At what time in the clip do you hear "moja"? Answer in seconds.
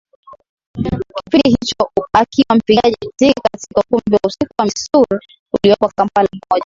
6.49-6.59